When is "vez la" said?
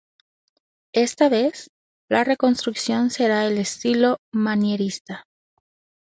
1.29-2.23